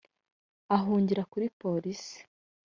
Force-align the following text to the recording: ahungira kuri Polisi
ahungira 0.77 1.23
kuri 1.31 1.45
Polisi 1.59 2.17